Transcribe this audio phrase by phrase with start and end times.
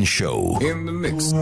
[0.00, 0.58] Funk and Show.
[0.60, 1.32] In the mix.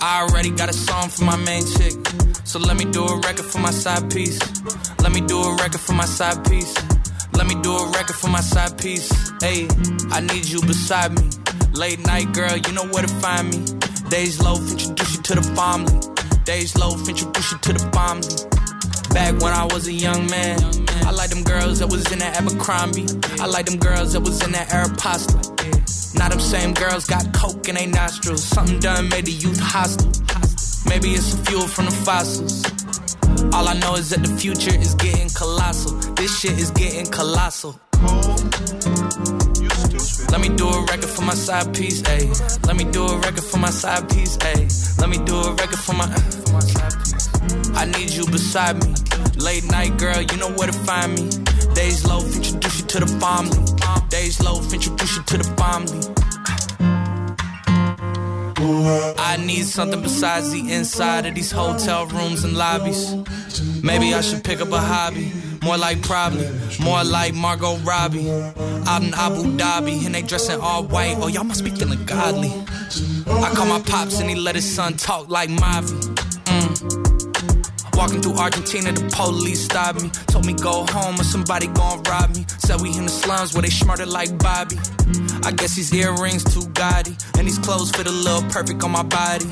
[0.00, 1.92] I already got a song for my main chick.
[2.44, 4.38] So let me do a record for my side piece.
[5.02, 6.74] Let me do a record for my side piece.
[7.34, 9.08] Let me do a record for my side piece.
[9.40, 9.68] Hey,
[10.10, 11.27] I need you beside me.
[11.78, 13.64] Late night girl, you know where to find me.
[14.10, 15.94] Days low, introduce you to the family.
[16.42, 18.34] Days low, introduce you to the family.
[19.14, 20.58] Back when I was a young man,
[21.06, 23.06] I like them girls that was in that Abercrombie.
[23.40, 26.18] I like them girls that was in that Aeropostale.
[26.18, 28.42] Now them same girls got coke in their nostrils.
[28.42, 30.10] Something done made the youth hostile.
[30.90, 32.64] Maybe it's the fuel from the fossils.
[33.54, 35.92] All I know is that the future is getting colossal.
[36.16, 37.78] This shit is getting colossal.
[40.38, 42.64] Let me do a record for my side piece, ayy.
[42.64, 45.00] Let me do a record for my side piece, ayy.
[45.00, 47.28] Let me do a record for my, uh, piece.
[47.74, 48.94] I need you beside me.
[49.36, 51.28] Late night girl, you know where to find me.
[51.74, 53.58] Days low, introduce you to the family.
[54.10, 55.98] Days low, introduce you to the family.
[59.18, 63.12] I need something besides the inside of these hotel rooms and lobbies.
[63.82, 65.32] Maybe I should pick up a hobby.
[65.62, 66.48] More like probably,
[66.80, 68.30] more like Margot Robbie.
[68.86, 71.16] Out in Abu Dhabi, and they dressing all white.
[71.18, 72.50] Oh, y'all must be feeling godly.
[73.26, 76.14] I call my pops and he let his son talk like Mavi.
[76.44, 77.96] Mm.
[77.96, 80.10] Walking through Argentina, the police stopped me.
[80.28, 82.46] Told me go home or somebody gon' rob me.
[82.58, 84.76] Said we in the slums where they smarter like Bobby.
[85.44, 89.02] I guess these earrings too gaudy, and these clothes fit a little perfect on my
[89.02, 89.46] body.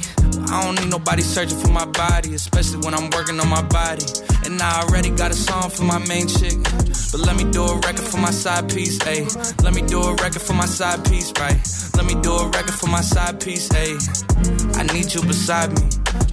[0.51, 4.05] I don't need nobody searching for my body, especially when I'm working on my body.
[4.45, 6.59] And I already got a song for my main chick.
[7.11, 9.27] But let me do a record for my side piece, ayy.
[9.63, 11.59] Let me do a record for my side piece, right?
[11.97, 13.97] Let me do a record for my side piece, ayy.
[14.77, 15.89] I need you beside me.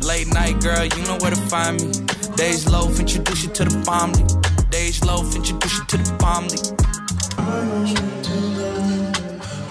[0.05, 1.91] Late night girl, you know where to find me.
[2.35, 4.25] Days low, introduce you to the family.
[4.69, 6.59] Days low, introduce you to the family.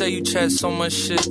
[0.00, 1.28] Say you chat so much shit.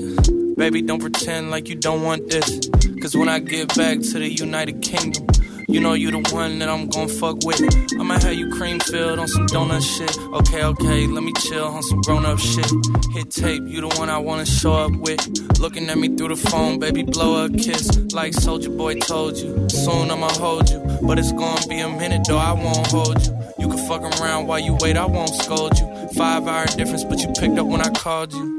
[0.55, 2.69] Baby, don't pretend like you don't want this.
[3.01, 5.25] Cause when I get back to the United Kingdom,
[5.67, 7.59] you know you the one that I'm gon' fuck with.
[7.99, 10.15] I'ma have you cream filled on some donut shit.
[10.19, 12.71] Okay, okay, let me chill on some grown up shit.
[13.11, 15.19] Hit tape, you the one I wanna show up with.
[15.59, 17.89] Looking at me through the phone, baby, blow a kiss.
[18.13, 19.67] Like Soldier Boy told you.
[19.67, 20.77] Soon I'ma hold you.
[21.01, 23.33] But it's gonna be a minute though, I won't hold you.
[23.57, 25.98] You can fuck around while you wait, I won't scold you.
[26.19, 28.57] Five hour difference, but you picked up when I called you.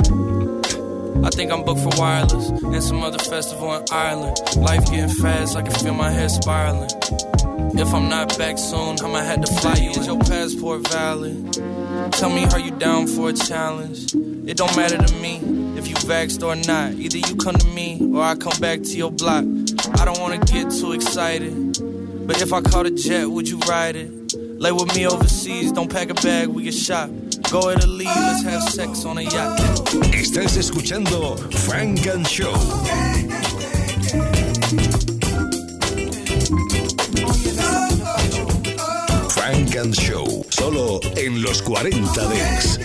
[1.23, 4.39] I think I'm booked for wireless and some other festival in Ireland.
[4.57, 6.89] Life getting fast, I can feel my head spiraling.
[7.79, 9.91] If I'm not back soon, I'ma have to fly you.
[9.91, 11.53] Is your passport valid?
[12.13, 14.15] Tell me, are you down for a challenge?
[14.15, 15.37] It don't matter to me
[15.77, 16.95] if you vexed or not.
[16.95, 19.45] Either you come to me or I come back to your block.
[20.01, 23.97] I don't wanna get too excited, but if I caught a jet, would you ride
[23.97, 24.33] it?
[24.35, 27.11] Lay with me overseas, don't pack a bag, we get shot.
[27.51, 29.59] Go Italy, let's have sex on a yacht.
[30.13, 31.37] Estás escuchando
[31.67, 32.55] Frank and Show.
[39.31, 42.79] Frank and Show, solo en los 40 Dents.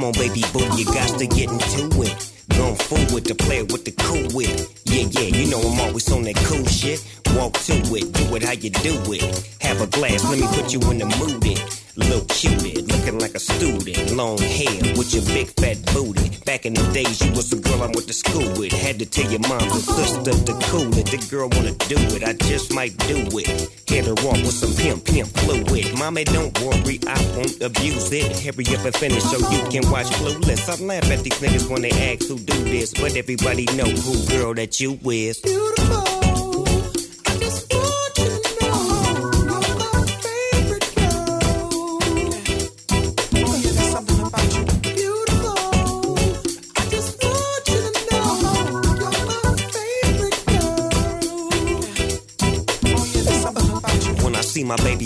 [0.00, 2.32] Come on, baby boo, you got to get into it.
[2.56, 4.66] Going forward to play with the cool wit.
[4.86, 7.04] Yeah, yeah, you know I'm always on that cool shit.
[7.36, 9.20] Walk to it, do it how you do it.
[9.60, 11.44] Have a glass, let me put you in the mood.
[11.44, 11.60] It.
[11.96, 14.16] Little cutie, looking like a student.
[14.16, 16.30] Long hair with your big fat booty.
[16.46, 18.72] Back in the days, you was the girl I went to school with.
[18.72, 21.12] Had to tell your mom and sister to cool it.
[21.12, 23.79] The girl wanna do it, I just might do it.
[26.10, 28.36] Mommy, don't worry, I won't abuse it.
[28.42, 30.68] Hurry up and finish so you can watch Clueless.
[30.68, 34.26] I laugh at these niggas when they ask who do this, but everybody know who
[34.26, 35.38] girl that you is.
[35.38, 35.69] Beautiful.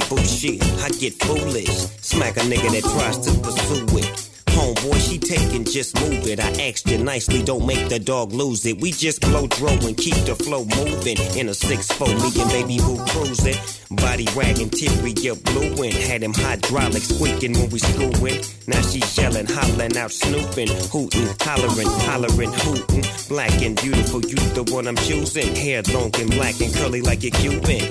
[0.04, 0.62] Baby bullshit.
[0.82, 1.68] I get foolish.
[2.00, 4.30] Smack a nigga that tries to pursue it.
[4.46, 6.38] Homeboy, she taking, just move it.
[6.38, 8.80] I asked you nicely, don't make the dog lose it.
[8.80, 11.18] We just blow throw and keep the flow moving.
[11.36, 13.56] In a 6-4, me and baby boo cruising.
[13.90, 15.92] Body wagging, teary, up blueing.
[15.92, 18.44] Had him hydraulics squeaking when we screwing.
[18.68, 23.04] Now she yelling, hollering out, snooping, hooting, hollering, hollering, hooting.
[23.28, 25.54] Black and beautiful, you the one I'm choosing.
[25.56, 27.90] Hair long and black and curly like a Cuban.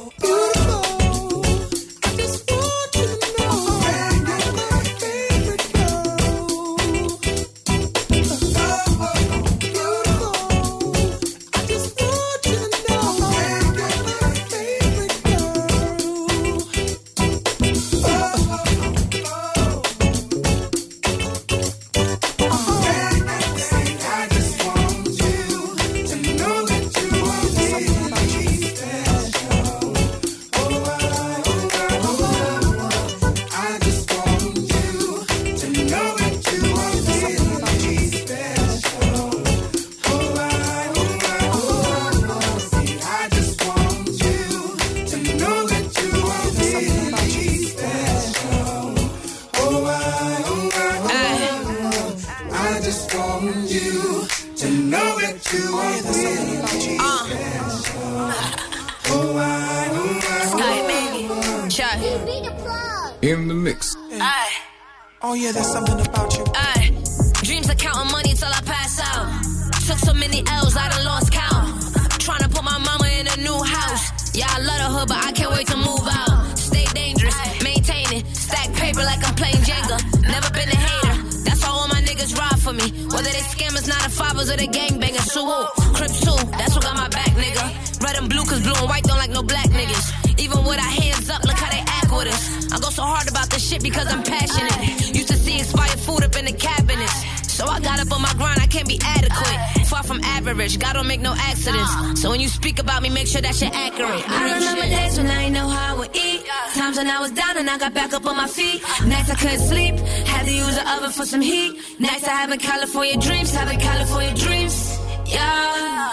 [97.81, 99.87] Got up on my grind, I can't be adequate.
[99.87, 102.21] Far from average, God don't make no accidents.
[102.21, 104.23] So when you speak about me, make sure that you're accurate.
[104.29, 106.45] I remember days when I ain't know how I would eat.
[106.73, 108.81] Times when I was down and I got back up on my feet.
[109.05, 109.95] Nights I couldn't sleep,
[110.27, 111.99] had to use the oven for some heat.
[111.99, 114.97] Nights I having California dreams, having California dreams.
[115.25, 116.11] Yeah.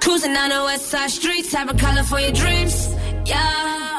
[0.00, 2.94] Cruising down the west side streets, having California dreams.
[3.26, 3.93] Yeah.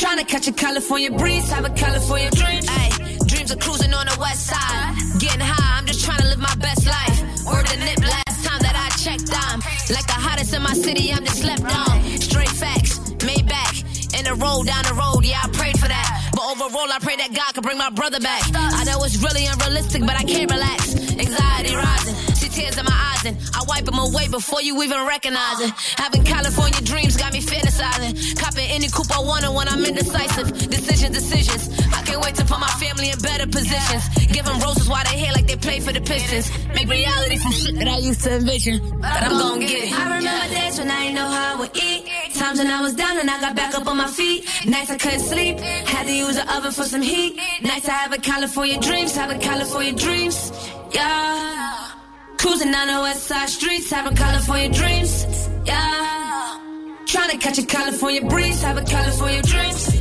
[0.00, 2.62] Trying to catch a California breeze, have a California dream.
[2.68, 2.88] Ay,
[3.26, 4.96] dreams of cruising on the west side.
[5.20, 7.20] Getting high, I'm just trying to live my best life.
[7.44, 9.60] Word the nip last time that I checked, I'm
[9.92, 12.00] like the hottest in my city, I'm just slept on.
[12.16, 13.76] Straight facts, made back.
[14.16, 17.16] In the road, down the road, yeah, I prayed for that But overall, I pray
[17.16, 18.42] that God can bring my brother back.
[18.56, 20.96] I know it's really unrealistic, but I can't relax.
[21.12, 22.16] Anxiety rising,
[22.50, 25.70] tears in my eyes, and I wipe them away before you even recognize it.
[25.96, 28.38] Having California dreams got me fantasizing.
[28.38, 30.48] Copping any coupe I want when I'm indecisive.
[30.68, 31.62] Decisions, decisions.
[31.94, 34.04] I can't wait to put my family in better positions.
[34.32, 36.50] Give them roses while they here like they play for the Pistons.
[36.74, 38.78] Make reality from shit that I used to envision.
[39.00, 39.92] But I'm gonna get it.
[39.92, 42.02] I remember days when I didn't know how I would eat.
[42.34, 44.48] Times when I was down and I got back up on my feet.
[44.66, 45.58] Nights I couldn't sleep.
[45.58, 47.38] Had to use the oven for some heat.
[47.62, 50.52] Nights I have a California dreams, having California dreams.
[50.92, 51.99] Yeah.
[52.40, 55.26] Cruising down the west side streets, having California dreams.
[55.66, 56.58] Yeah.
[57.04, 59.94] Trying to catch a California breeze, having California dreams.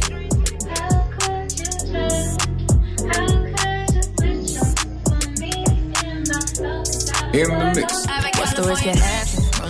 [7.34, 8.08] In the mix.
[8.39, 9.38] What's the risk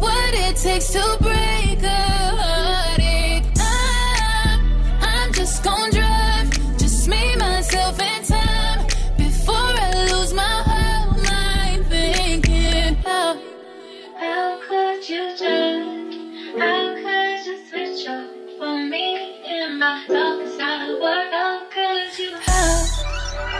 [0.00, 3.44] What it takes to break a heartache.
[3.58, 4.60] I'm,
[5.00, 6.50] I'm just gon' drive.
[6.78, 8.86] Just me, myself, and time.
[9.16, 13.38] Before I lose my whole mind thinking, how,
[14.18, 16.12] how could you turn?
[16.58, 21.16] How could you switch up for me in my darkest hour?
[21.30, 22.36] How could you?
[22.40, 22.84] How,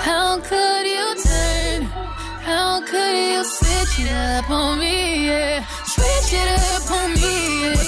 [0.09, 1.83] how could you turn?
[2.43, 5.26] How could you switch it up on me?
[5.26, 5.64] Yeah.
[6.35, 7.84] Switch it up on me.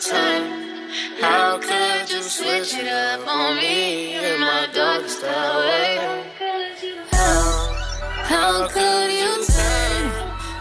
[0.00, 0.88] turn?
[1.20, 6.24] How could you switch it up on me in my darkest hour?
[7.10, 7.74] How,
[8.24, 10.10] how could you turn?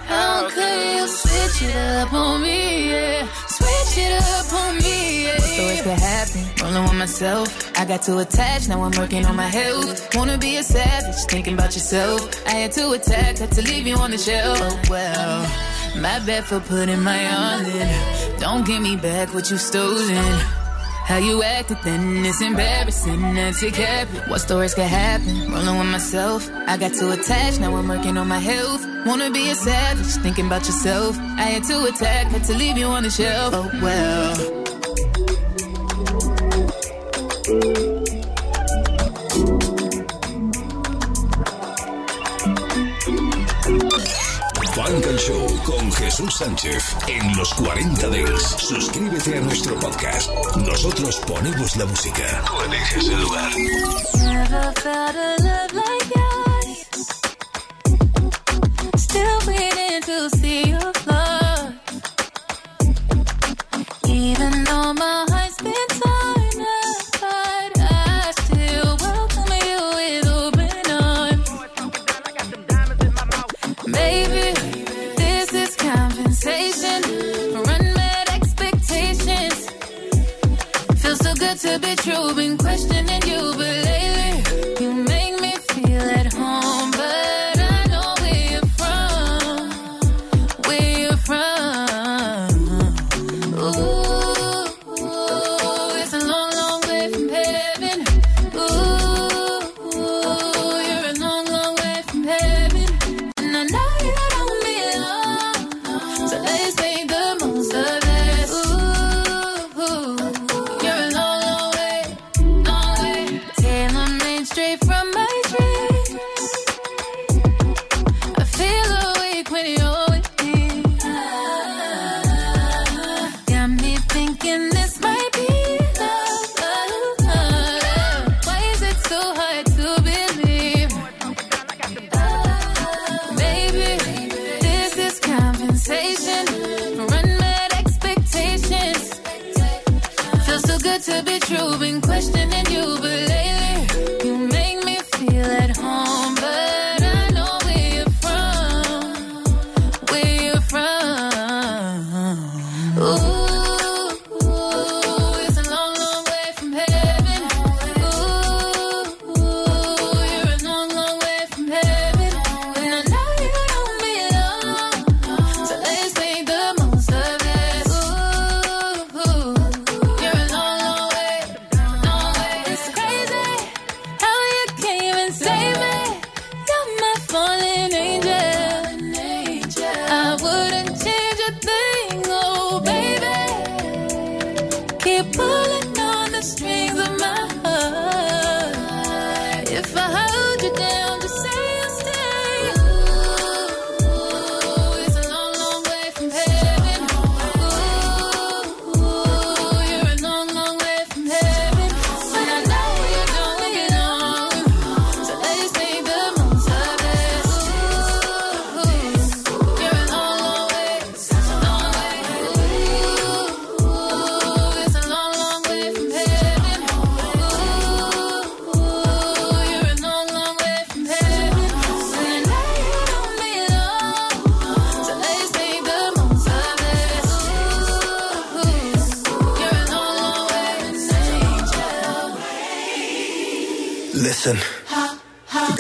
[0.06, 2.90] How could you switch it up on me?
[2.92, 3.28] Yeah.
[3.48, 5.24] Switch it up on me.
[5.26, 5.36] Yeah.
[5.36, 6.42] What's the worst could happen?
[6.62, 7.80] Rolling with myself.
[7.80, 10.14] I got too attached, now I'm working on my health.
[10.16, 12.46] Wanna be a savage, thinking about yourself.
[12.46, 14.58] I had to attack, had to leave you on the shelf.
[14.62, 18.40] Oh well, my bad for putting my all in.
[18.40, 20.40] Don't give me back what you stolen.
[21.10, 23.36] How you acted then, it's embarrassing.
[23.36, 24.30] It, cap it.
[24.30, 25.52] What stories could happen?
[25.52, 26.48] Rolling with myself.
[26.68, 28.86] I got too attached, now I'm working on my health.
[29.08, 31.18] Wanna be a savage, thinking about yourself.
[31.18, 33.54] I had to attack, had to leave you on the shelf.
[33.56, 34.60] Oh well.
[45.20, 48.56] Show con Jesús Sánchez en los 40 Dents.
[48.58, 50.30] Suscríbete a nuestro podcast.
[50.66, 52.44] Nosotros ponemos la música.
[52.46, 53.52] Tú eliges el lugar.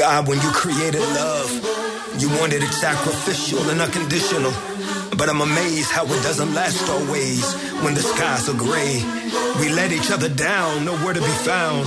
[0.09, 1.51] God, when you created love,
[2.17, 4.51] you wanted it sacrificial and unconditional.
[5.15, 7.45] But I'm amazed how it doesn't last always
[7.83, 9.05] when the skies are gray.
[9.59, 11.85] We let each other down, nowhere to be found.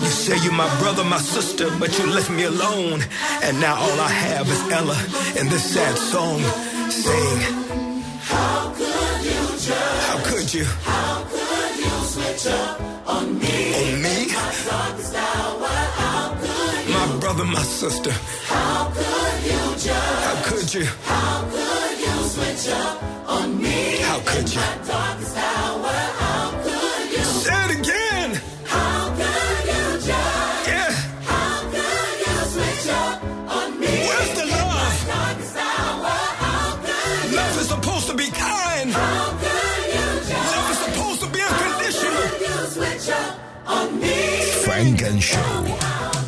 [0.00, 3.04] You say you're my brother, my sister, but you left me alone.
[3.44, 4.98] And now all I have is Ella
[5.36, 6.40] and this sad song
[6.88, 7.40] saying,
[8.32, 10.04] How could you judge?
[10.08, 10.64] How could you?
[10.64, 13.74] How could you switch up on me?
[13.80, 14.30] On me?
[17.40, 18.10] My my sister.
[18.52, 20.24] How could you judge?
[20.26, 20.84] How could you?
[21.04, 23.96] How could you switch up on me?
[24.02, 24.60] How could you?
[24.60, 27.24] My darkest hour, how could you?
[27.24, 28.30] Say it again.
[28.66, 30.68] How could you judge?
[30.68, 30.92] Yeah.
[31.32, 33.24] How could you switch up
[33.56, 33.86] on me?
[34.08, 34.68] Where's the love?
[34.76, 37.36] My darkest hour, how could you?
[37.38, 38.90] Love is supposed to be kind.
[38.92, 40.52] How could you judge?
[40.56, 42.20] Love is supposed to be unconditional.
[42.20, 43.32] How could you switch up
[43.66, 44.16] on me?
[44.66, 46.19] Funk and Show.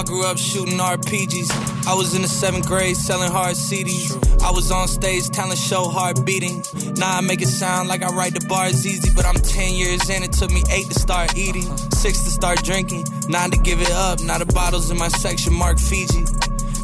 [0.00, 1.86] Y'all grew up shooting RPGs.
[1.86, 4.16] I was in the seventh grade selling hard CDs.
[4.42, 6.64] I was on stage, talent show, hard beating.
[6.96, 10.08] Now I make it sound like I write the bars easy, but I'm 10 years
[10.08, 10.22] in.
[10.22, 13.90] It took me eight to start eating, six to start drinking, nine to give it
[13.90, 14.22] up.
[14.22, 16.24] Now the bottles in my section mark Fiji.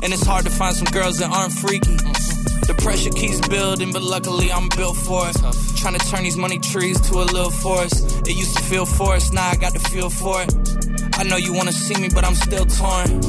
[0.02, 1.96] And it's hard to find some girls that aren't freaky.
[2.68, 5.36] The pressure keeps building, but luckily I'm built for it.
[5.76, 8.28] Trying to turn these money trees to a little forest.
[8.28, 10.75] It used to feel forced, now I got the feel for it.
[11.18, 13.22] I know you wanna see me, but I'm still torn.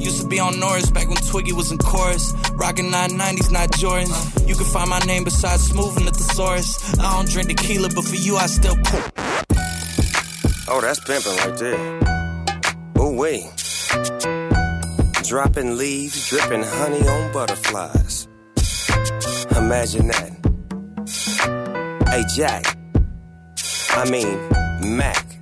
[0.00, 2.32] Used to be on Norris back when Twiggy was in chorus.
[2.52, 4.48] Rockin' 990s, not Jordans.
[4.48, 6.98] You can find my name beside Smooth and the thesaurus.
[6.98, 9.02] I don't drink tequila, but for you I still pour.
[10.68, 12.00] Oh, that's pimping right there.
[12.96, 13.44] Oh, wait.
[15.24, 18.28] Dropping leaves, dripping honey on butterflies.
[19.56, 20.30] Imagine that.
[22.08, 22.76] Hey, Jack.
[23.90, 25.33] I mean, Mac.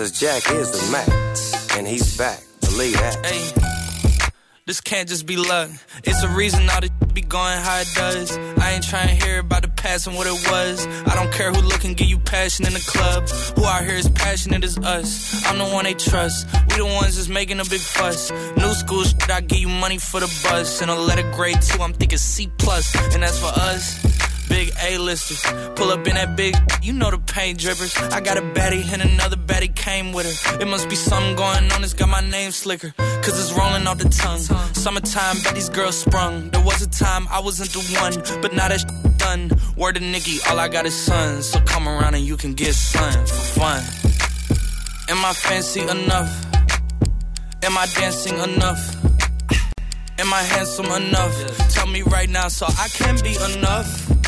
[0.00, 1.76] Cause Jack is the Mac.
[1.76, 2.42] And he's back.
[2.62, 3.22] Believe that.
[3.22, 4.30] Hey,
[4.64, 5.68] this can't just be luck.
[6.04, 8.34] It's a reason all this be going how it does.
[8.56, 10.86] I ain't trying to hear about the past and what it was.
[11.06, 13.28] I don't care who look and give you passion in the club.
[13.58, 15.44] Who out here is passionate as us.
[15.44, 16.46] I'm the one they trust.
[16.70, 18.30] We the ones that's making a big fuss.
[18.56, 20.80] New school shit, I give you money for the bus.
[20.80, 22.96] And a letter grade two, I'm thinking C plus.
[23.12, 24.29] And that's for us.
[24.50, 25.42] Big A-listers.
[25.76, 27.92] Pull up in that big, you know the paint drippers.
[28.12, 30.60] I got a baddie and another baddie came with her.
[30.60, 32.92] It must be something going on, it's got my name slicker.
[33.24, 34.40] Cause it's rolling off the tongue.
[34.74, 36.50] Summertime, bet these girls sprung.
[36.50, 38.84] There was a time I wasn't the one, but now that
[39.20, 39.50] done.
[39.76, 41.48] Word to Nikki, all I got is sons.
[41.50, 43.82] So come around and you can get sun for fun.
[45.08, 46.30] Am I fancy enough?
[47.62, 48.82] Am I dancing enough?
[50.18, 51.34] Am I handsome enough?
[51.70, 54.19] Tell me right now so I can be enough.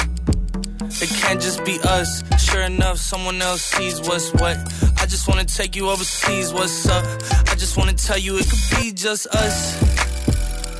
[1.02, 2.22] It can't just be us.
[2.38, 4.56] Sure enough, someone else sees what's what.
[5.00, 7.04] I just wanna take you overseas, what's up?
[7.50, 9.82] I just wanna tell you it could be just us.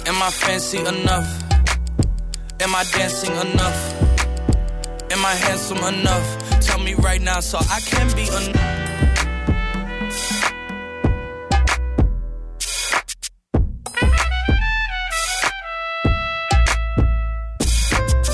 [0.06, 1.26] Am I fancy enough?
[2.61, 3.80] Am I dancing enough?
[5.11, 6.61] Am I handsome enough?
[6.61, 8.78] Tell me right now so I can be enough.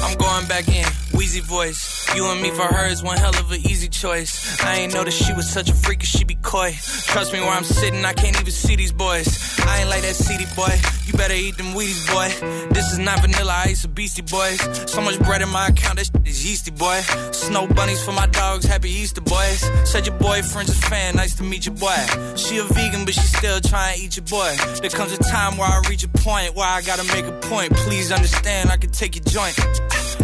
[0.04, 0.97] I'm going back in.
[1.18, 2.14] Wheezy voice.
[2.14, 4.62] You and me for her is one hell of an easy choice.
[4.62, 6.70] I ain't know that she was such a freak, as she be coy.
[7.10, 9.26] Trust me, where I'm sitting, I can't even see these boys.
[9.66, 10.72] I ain't like that CD boy.
[11.06, 12.28] You better eat them Wheaties, boy.
[12.72, 14.60] This is not vanilla ice or Beastie Boys.
[14.88, 17.00] So much bread in my account, that shit is yeasty, boy.
[17.32, 19.58] Snow bunnies for my dogs, happy Easter, boys.
[19.90, 21.98] Said your boyfriend's a fan, nice to meet you, boy.
[22.36, 24.54] She a vegan, but she still trying to eat your boy.
[24.80, 27.74] There comes a time where I reach a point where I gotta make a point.
[27.74, 29.58] Please understand, I can take your joint.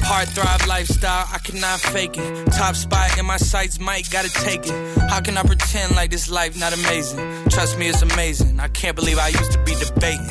[0.06, 2.52] Hard thrive lifestyle, I cannot fake it.
[2.52, 4.98] Top spot in my sights, might gotta take it.
[5.08, 7.18] How can I pretend like this life not amazing?
[7.48, 8.60] Trust me, it's amazing.
[8.60, 10.28] I can't believe I used to be debating.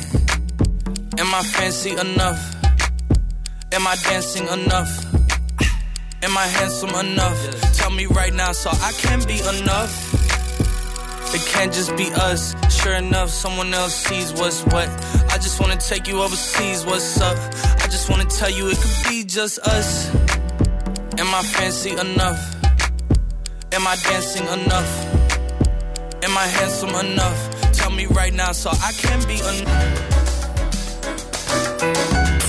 [1.18, 2.40] Am I fancy enough?
[3.72, 4.92] Am I dancing enough?
[6.22, 7.38] Am I handsome enough?
[7.74, 9.92] Tell me right now so I can be enough.
[11.34, 12.54] It can't just be us.
[12.70, 14.88] Sure enough, someone else sees what's what.
[15.32, 17.36] I just wanna take you overseas, what's up?
[17.82, 20.14] I just wanna tell you it could be just us.
[21.18, 22.38] Am I fancy enough?
[23.72, 24.90] Am I dancing enough?
[26.22, 27.72] Am I handsome enough?
[27.72, 30.04] Tell me right now so I can be enough.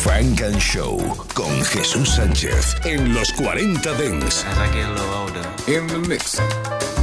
[0.03, 0.97] Funk and Show
[1.33, 4.45] con Jesús Sánchez en los 40 Dance.
[4.45, 6.94] As I get a little older, In the mix.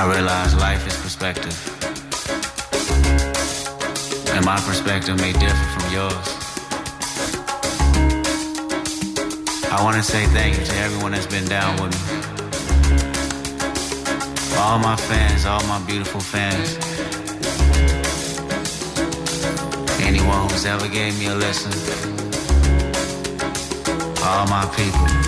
[0.00, 1.56] I realize life is perspective.
[4.32, 6.28] And my perspective may differ from yours.
[9.72, 12.18] I want to say thank you to everyone that's been down with me.
[14.56, 16.78] All my fans, all my beautiful fans.
[20.00, 21.72] Anyone who's ever gave me a lesson.
[24.22, 25.27] All my people.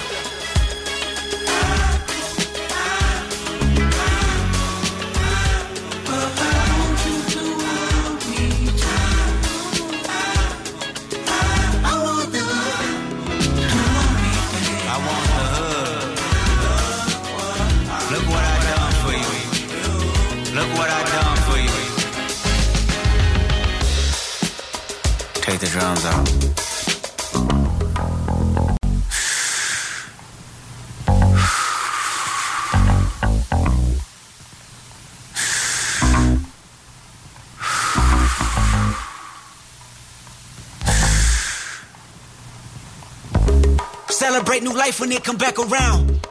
[26.01, 26.27] Drums out.
[44.09, 46.30] Celebrate new life when it come back around.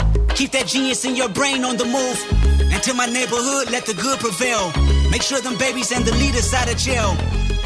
[0.35, 2.19] Keep that genius in your brain on the move.
[2.71, 4.71] And to my neighborhood, let the good prevail.
[5.09, 7.15] Make sure them babies and the leaders out of jail.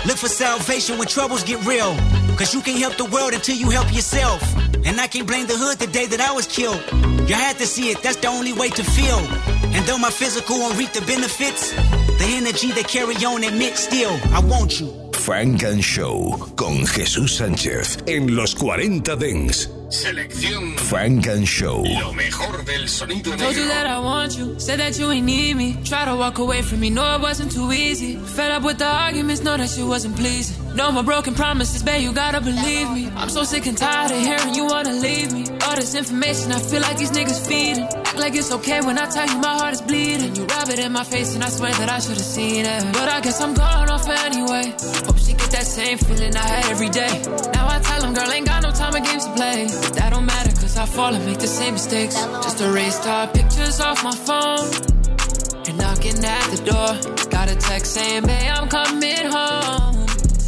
[0.05, 1.95] Look for salvation when troubles get real.
[2.37, 4.41] Cause you can't help the world until you help yourself.
[4.85, 6.81] And I can't blame the hood the day that I was killed.
[7.27, 9.19] You had to see it, that's the only way to feel.
[9.73, 11.73] And though my physical won't reap the benefits,
[12.17, 14.87] The energy they carry on admit still, I want you.
[15.11, 19.69] Funk and Show con Jesús Sánchez en los 40 Dance.
[19.89, 21.83] Selección Funk and Show.
[21.83, 25.55] Lo mejor del sonido Told you that I want you, said that you ain't need
[25.55, 25.77] me.
[25.83, 28.15] Try to walk away from me, know it wasn't too easy.
[28.15, 30.57] Fed up with the arguments, know that shit wasn't pleasing.
[30.75, 33.09] No more broken promises, babe, you gotta believe me.
[33.15, 35.45] I'm so sick and tired of hearing you wanna leave me.
[35.61, 37.83] All this information, I feel like these niggas feeding.
[37.83, 40.35] Act like it's okay when I tell you my heart is bleeding.
[40.35, 42.83] You rub it in my face and I swear that I should've seen it.
[42.93, 44.73] But I guess I'm going off anyway.
[45.05, 47.21] Hope she get that same feeling I had every day.
[47.53, 49.67] Now I tell them, girl, ain't got no time or games to play.
[49.93, 52.15] That don't matter, cause I fall and make the same mistakes.
[52.43, 54.67] Just erase our pictures off my phone.
[55.67, 57.29] And knocking at the door.
[57.29, 60.05] Got a text saying, babe, I'm coming home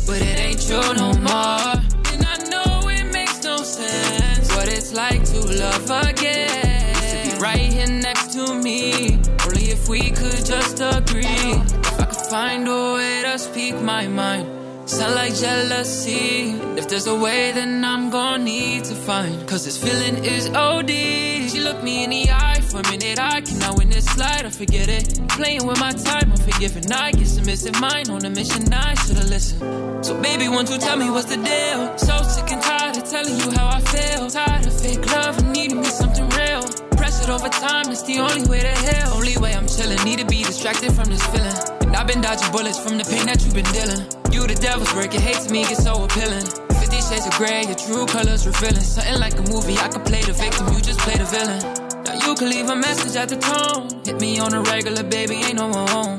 [0.07, 1.75] but it ain't true no more.
[2.13, 6.95] And I know it makes no sense what it's like to love again.
[6.95, 11.25] To be right here next to me, only if we could just agree.
[11.25, 14.66] If I could find a way to speak my mind.
[14.87, 16.55] Sound like jealousy.
[16.77, 19.45] If there's a way, then I'm gonna need to find.
[19.45, 20.89] Cause this feeling is OD.
[20.89, 23.19] She looked me in the eye for a minute.
[23.19, 25.19] I cannot win this slide I forget it.
[25.27, 26.89] Playing with my time, I'm forgiving.
[26.89, 28.73] I get some missing mine on a mission.
[28.73, 30.05] I should've listened.
[30.05, 31.97] So, baby, won't you tell me what's the deal?
[31.97, 34.29] So sick and tired of telling you how I feel.
[34.29, 36.63] Tired of fake love and needing me something real.
[36.95, 39.09] Press it over time, it's the only way to heal.
[39.13, 40.01] Only way I'm chilling.
[40.05, 41.76] Need to be distracted from this feeling.
[41.97, 44.05] I've been dodging bullets from the pain that you've been dealing.
[44.29, 46.45] You the devil's work, your hate to me gets so appealing.
[46.77, 48.85] Fifty shades of gray, your true colors revealing.
[48.85, 51.57] Something like a movie, I could play the victim, you just play the villain.
[52.05, 53.89] Now you can leave a message at the tone.
[54.05, 56.17] Hit me on a regular, baby, ain't no one home.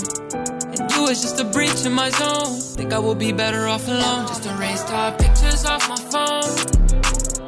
[0.75, 2.59] And you is just a breach in my zone.
[2.75, 4.27] Think I would be better off alone.
[4.27, 6.59] Just erase our pictures off my phone.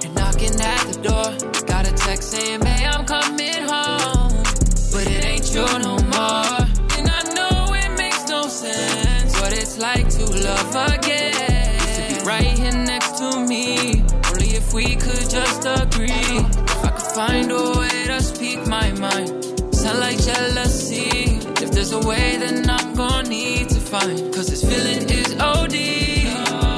[0.06, 1.34] And knocking at the door.
[1.66, 4.19] Got a text saying, babe, I'm coming home.
[10.50, 11.78] Love again.
[11.94, 14.02] To be right here next to me.
[14.28, 16.10] Only if we could just agree.
[16.10, 19.28] If I could find a way to speak my mind.
[19.72, 21.38] Sound like jealousy.
[21.64, 24.34] If there's a way, then I'm gonna need to find.
[24.34, 25.76] Cause this feeling is OD.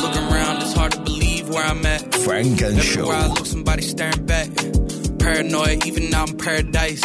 [0.02, 2.14] Looking around, it's hard to believe where I'm at.
[2.14, 3.10] Funk and Show.
[3.10, 4.50] I look, somebody staring back.
[5.18, 7.02] Paranoid, even out in paradise.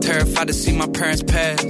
[0.00, 1.64] Terrified to see my parents pass.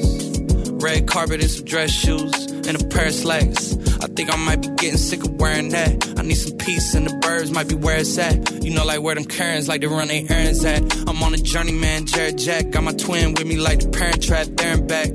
[0.84, 2.34] Red carpet and some dress shoes
[2.66, 3.81] and a pair of slacks.
[4.02, 6.18] I think I might be getting sick of wearing that.
[6.18, 8.64] I need some peace and the birds might be where it's at.
[8.64, 10.82] You know, like where them Karens like to run their errands at.
[11.08, 12.70] I'm on a journey, man, Jared Jack.
[12.70, 15.10] Got my twin with me like the parent trap there and back.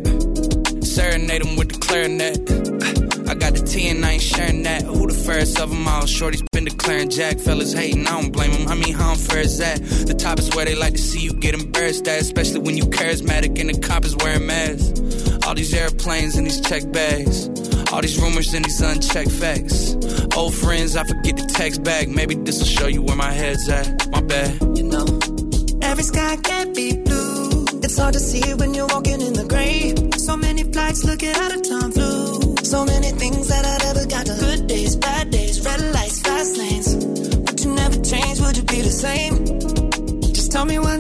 [0.86, 2.38] Serenade them with the clarinet.
[3.30, 4.84] I got the T and I ain't sharing that.
[4.84, 6.06] Who the fairest of them all?
[6.06, 7.40] Shorty's been declaring Jack.
[7.40, 8.70] Fellas hating, I don't blame them.
[8.70, 9.84] I mean, how unfair is that?
[9.84, 12.86] The top is where they like to see you get embarrassed at, especially when you
[12.86, 15.46] charismatic and the cop is wearing masks.
[15.46, 17.50] All these airplanes and these check bags.
[17.92, 19.96] All these rumors and these unchecked facts.
[20.36, 22.10] Old friends, I forget to text back.
[22.10, 24.10] Maybe this will show you where my head's at.
[24.12, 24.62] My bad.
[24.78, 25.06] You know,
[25.82, 27.66] every sky can't be blue.
[27.84, 29.96] It's hard to see when you're walking in the gray.
[30.18, 32.56] So many flights looking out of time flew.
[32.64, 34.36] So many things that I never got to.
[34.38, 36.94] Good days, bad days, red lights, fast lanes.
[36.96, 38.42] Would you never change?
[38.42, 39.46] Would you be the same?
[40.34, 41.00] Just tell me one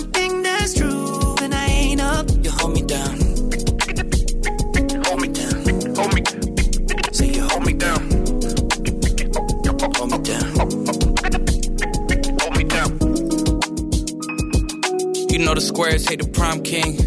[15.37, 16.97] You know the squares hate the prom king.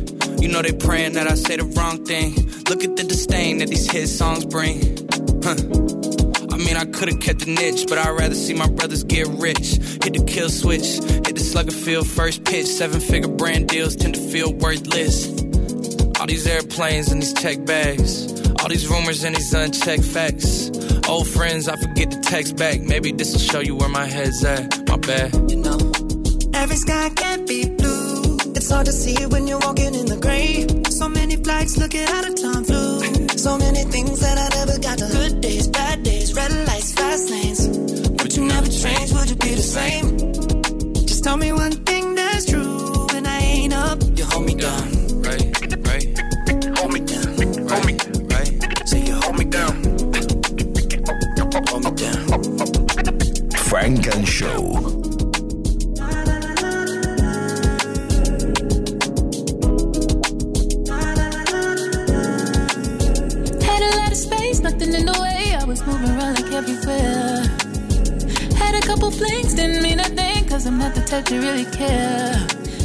[0.40, 2.36] You know they praying that I say the wrong thing.
[2.68, 4.78] Look at the disdain that these hit songs bring.
[5.42, 5.58] Huh.
[6.54, 9.82] I mean, I could've kept the niche, but I'd rather see my brothers get rich.
[10.04, 12.66] Hit the kill switch, hit the slugger field first pitch.
[12.66, 15.26] Seven figure brand deals tend to feel worthless.
[16.20, 18.30] All these airplanes and these check bags.
[18.62, 20.70] All these rumors and these unchecked facts.
[21.08, 22.80] Old friends, I forget to text back.
[22.80, 24.88] Maybe this will show you where my head's at.
[24.88, 25.34] My bad.
[25.50, 25.78] You know,
[26.54, 27.79] every sky can't be.
[28.70, 30.64] It's hard to see when you're walking in the gray.
[30.90, 33.26] So many flights looking out of time flew.
[33.36, 35.08] So many things that I never got to.
[35.10, 37.66] Good days, bad days, red lights, fast lanes.
[37.66, 39.10] Would you never change?
[39.12, 40.06] Would you be the same?
[41.04, 43.06] Just tell me one thing that's true.
[43.10, 44.86] When I ain't up, you hold me down.
[45.18, 45.50] Right,
[45.90, 46.06] right,
[46.78, 47.26] Hold me down.
[47.66, 47.94] Hold me.
[48.30, 48.50] right.
[48.86, 49.74] Say you hold me down.
[51.66, 52.24] Hold me down.
[53.66, 54.89] Funk and Show.
[64.80, 65.54] nothing in the way.
[65.54, 67.44] I was moving around like everywhere.
[68.56, 71.66] Had a couple flings, didn't mean a thing, cause I'm not the type to really
[71.66, 72.34] care.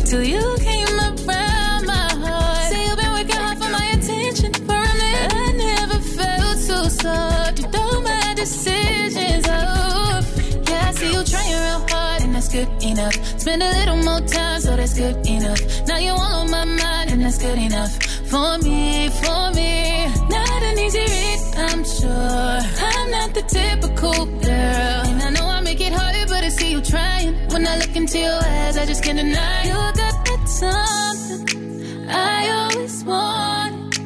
[0.06, 2.72] Till you came around my heart.
[2.72, 4.54] Say you've been working hard for my attention.
[4.68, 7.60] For a minute, I never felt so soft.
[7.60, 10.26] You throw my decisions, off.
[10.68, 13.16] Yeah, I see you trying real hard, and that's good enough.
[13.40, 15.62] Spend a little more time, so that's good enough.
[15.88, 17.94] Now you're all on my mind, and that's good enough.
[18.32, 20.25] For me, for me.
[20.86, 22.60] An easy read, I'm sure.
[22.90, 25.02] I'm not the typical girl.
[25.10, 27.34] And I know I make it hard, but I see you trying.
[27.50, 32.50] When I look into your eyes, I just can't deny you got that something I
[32.60, 33.98] always want.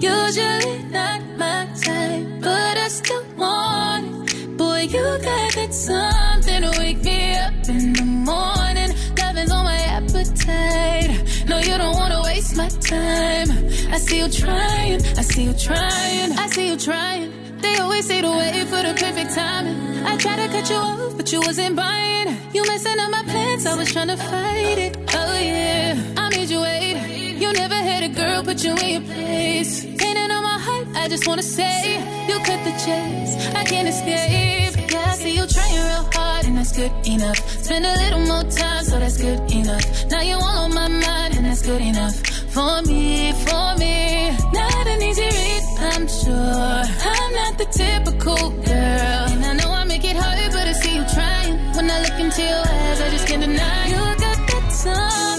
[0.00, 4.56] Usually not my type, but I still want it.
[4.56, 8.90] Boy, you got that something to wake me up in the morning.
[9.18, 11.10] Loving's on my appetite.
[11.48, 13.59] No, you don't wanna waste my time.
[14.00, 17.58] I see you trying, I see you trying, I see you trying.
[17.60, 19.76] They always say to wait for the perfect timing.
[20.06, 22.28] I tried to cut you off, but you wasn't buying.
[22.54, 24.96] You messing up my plans, I was trying to fight it.
[25.14, 27.36] Oh yeah, I made you wait.
[27.42, 29.84] You never had a girl put you in your place.
[29.84, 33.54] Painting on my heart, I just wanna say you cut the chase.
[33.54, 34.90] I can't escape.
[34.90, 37.38] Yeah, I see you trying real hard, and that's good enough.
[37.64, 40.06] Spend a little more time, so that's good enough.
[40.06, 42.29] Now you all on my mind, and that's good enough.
[42.52, 44.30] For me, for me.
[44.52, 46.82] Not an easy read, I'm sure.
[47.14, 49.24] I'm not the typical girl.
[49.34, 51.54] And I know I make it hard, but I see you trying.
[51.76, 55.29] When I look into your eyes, I just can't deny you got that something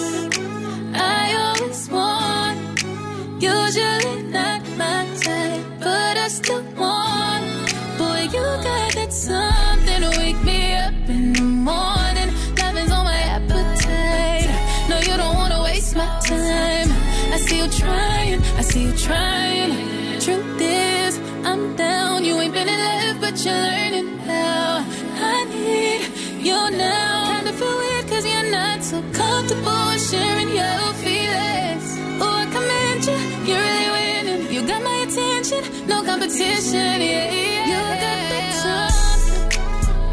[17.62, 19.72] you trying, I see you trying.
[20.20, 22.24] Truth is, I'm down.
[22.24, 24.84] You ain't been in love, but you're learning how.
[25.34, 26.02] I need
[26.46, 27.36] you now.
[27.36, 31.88] Kinda feel weird, cause you're not so comfortable sharing your feelings.
[32.24, 33.18] Oh, I commend you,
[33.48, 34.54] you're really winning.
[34.54, 37.72] You got my attention, no competition, yeah, yeah.
[37.72, 39.52] You got that something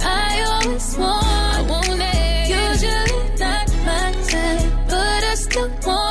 [0.05, 1.57] I always want.
[1.57, 2.49] I want it.
[2.61, 6.08] Usually not my type, but I still want.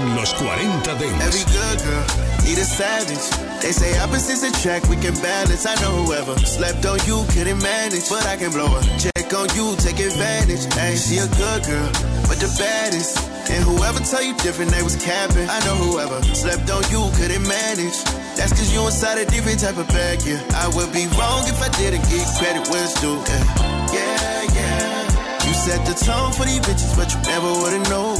[0.00, 3.26] En los 40 Every good girl need a savage.
[3.60, 5.66] They say opposites attract, we can balance.
[5.66, 8.82] I know whoever slept on you couldn't manage, but I can blow her.
[8.98, 10.64] Check on you, take advantage.
[10.74, 11.90] Hey, she a good girl,
[12.26, 13.30] but the baddest.
[13.50, 15.48] And whoever tell you different, they was capping.
[15.50, 17.98] I know whoever slept on you couldn't manage.
[18.38, 20.40] That's cause you inside a different type of bag, yeah.
[20.54, 23.18] I would be wrong if I didn't get credit where it's due.
[23.26, 23.44] Yeah,
[23.92, 24.54] yeah.
[24.54, 25.46] yeah.
[25.46, 28.18] You set the tone for these bitches, but you never would've known.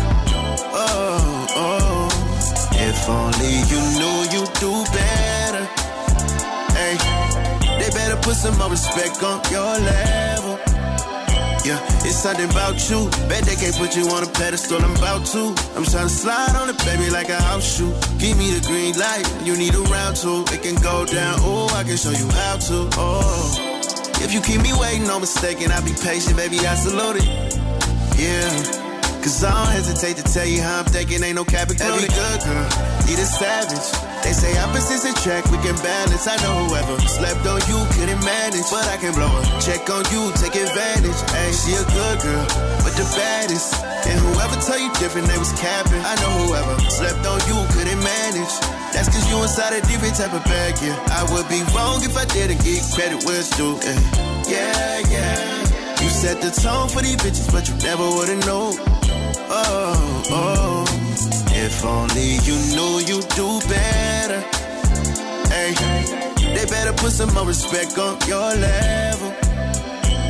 [0.73, 2.09] Oh, oh.
[2.73, 5.65] If only you knew you'd do better.
[6.73, 6.97] Hey,
[7.79, 10.59] they better put some more respect on your level.
[11.65, 13.11] Yeah, it's something about you.
[13.29, 14.83] Bet they can't put you on a pedestal.
[14.83, 15.55] I'm about to.
[15.77, 17.93] I'm trying to slide on it, baby, like a house shoe.
[18.19, 19.29] Give me the green light.
[19.45, 20.45] You need a round two.
[20.55, 21.37] It can go down.
[21.41, 22.89] Oh, I can show you how to.
[22.97, 23.71] Oh.
[24.23, 27.29] If you keep me waiting, no mistaken, I'll be patient, baby, I salute it.
[28.19, 28.80] Yeah.
[29.21, 32.41] Cause I don't hesitate to tell you how I'm thinking, ain't no cap Every good
[32.41, 32.69] girl,
[33.05, 33.85] need a savage.
[34.25, 36.25] They say opposites attract, we can balance.
[36.25, 39.45] I know whoever slept on you couldn't manage, but I can blow her.
[39.61, 41.21] Check on you, take advantage.
[41.37, 42.47] Hey, she a good girl,
[42.81, 43.77] but the baddest.
[44.09, 46.01] And whoever tell you different, they was capping.
[46.01, 48.55] I know whoever slept on you couldn't manage.
[48.97, 50.97] That's cause you inside a different type of bag, yeah.
[51.13, 53.77] I would be wrong if I didn't get credit where it's due.
[53.85, 54.01] Yeah,
[54.49, 55.05] yeah.
[55.13, 55.61] yeah.
[56.01, 59.00] You set the tone for these bitches, but you never would've known.
[59.53, 60.85] Oh, oh.
[61.51, 64.41] If only you knew you'd do better.
[65.51, 65.75] Hey,
[66.55, 69.35] they better put some more respect on your level.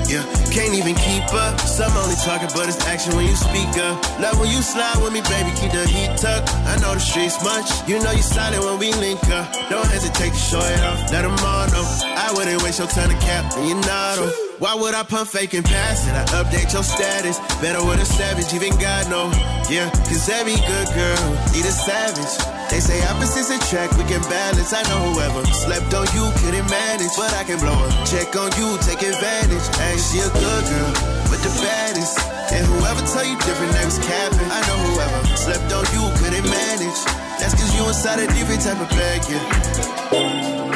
[0.09, 1.61] Yeah, can't even keep up.
[1.61, 4.01] Some only talking, but it's action when you speak up.
[4.21, 6.49] Love when you slide with me, baby, keep the heat tucked.
[6.67, 7.69] I know the streets much.
[7.87, 9.53] You know you silent when we link up.
[9.69, 11.13] Don't hesitate to show it off.
[11.13, 11.85] Let them all know.
[12.17, 14.50] I wouldn't waste your time to cap, and you not.
[14.61, 16.13] Why would I pump fake and pass it?
[16.13, 17.41] I update your status.
[17.65, 19.33] Better with a savage, even God know.
[19.73, 21.25] Yeah, cause every good girl
[21.57, 22.29] need a savage.
[22.69, 24.77] They say opposites attract, we can balance.
[24.77, 27.89] I know whoever slept on you couldn't manage, but I can blow her.
[28.05, 29.65] Check on you, take advantage.
[29.81, 30.93] Hey, she a good girl,
[31.33, 32.21] but the baddest.
[32.53, 34.45] And whoever tell you different, they was capping.
[34.45, 37.01] I know whoever slept on you couldn't manage.
[37.41, 40.70] That's cause you inside a different type of bag, yeah.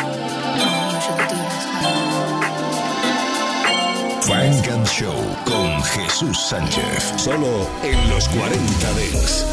[4.45, 5.15] And Show
[5.47, 7.15] con Jesús Sánchez.
[7.17, 9.47] Solo en los 40 Dance.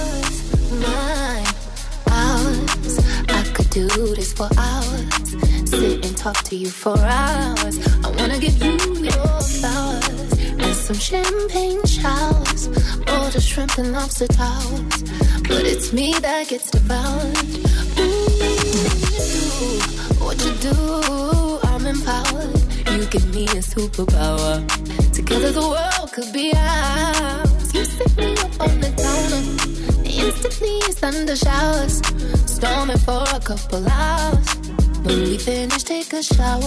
[3.71, 5.29] Do this for hours.
[5.69, 7.79] Sit and talk to you for hours.
[8.03, 12.67] I wanna give you your flowers and some champagne showers.
[12.67, 15.03] Or the shrimp and lobster towers.
[15.47, 17.37] But it's me that gets devoured.
[17.97, 18.19] Ooh,
[20.19, 22.70] what you do, I'm empowered.
[22.91, 24.67] You give me a superpower.
[25.13, 27.73] Together the world could be ours.
[27.73, 29.41] You sit me up on the counter.
[30.03, 32.01] Instantly it's thunder showers.
[32.45, 34.55] Storming for a couple hours.
[35.05, 36.61] When we finish, take a shower.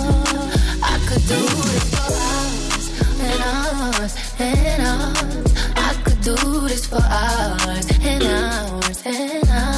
[0.83, 2.85] I could do this for hours
[3.21, 5.53] and hours and hours.
[5.77, 6.37] I could do
[6.69, 9.74] this for hours and hours and hours.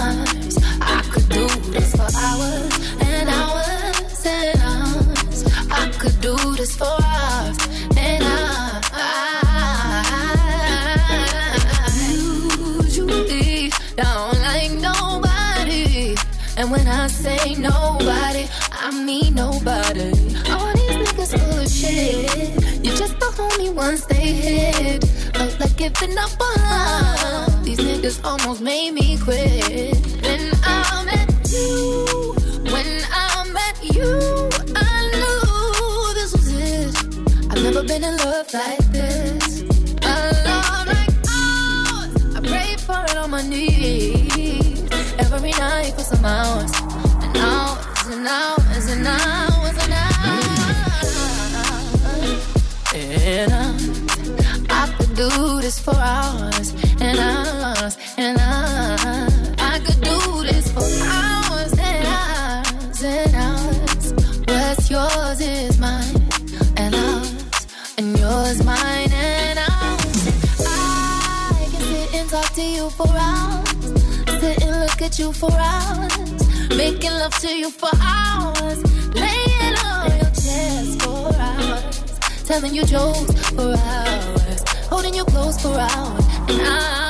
[6.67, 7.59] This for hours
[7.97, 8.87] and hours.
[12.87, 16.17] Usually, don't like nobody.
[16.57, 20.11] And when I say nobody, I mean nobody.
[20.51, 22.85] All these niggas full of shit.
[22.85, 25.05] You're just the homie once they hit.
[25.35, 27.65] Felt like giving up on love.
[27.65, 29.95] These niggas almost made me quit.
[30.23, 32.35] When I met you,
[32.73, 34.46] when I met you,
[37.67, 39.63] never been in love like this.
[40.03, 40.15] A
[40.47, 42.13] love like ours.
[42.37, 44.89] I prayed for it on my knees
[45.19, 46.71] every night for some hours
[47.25, 50.37] and hours and hours and hours and hours.
[52.95, 53.65] And I,
[54.83, 56.69] I could do this for hours
[57.01, 58.46] and hours and hours.
[75.07, 78.83] At you for hours, making love to you for hours,
[79.15, 85.79] laying on your chest for hours, telling you jokes for hours, holding you close for
[85.79, 87.06] hours, and I,